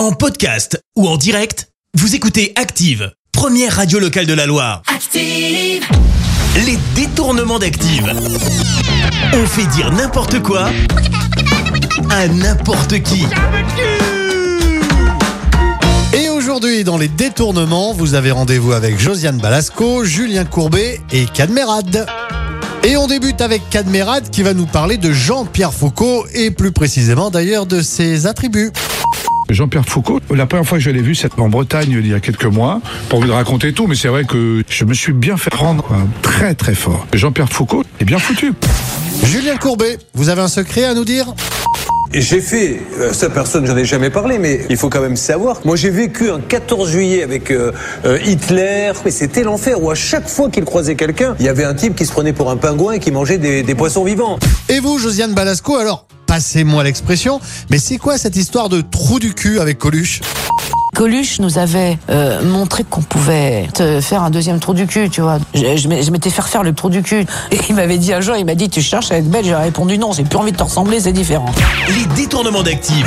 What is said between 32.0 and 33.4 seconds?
y a quelques mois. Envie de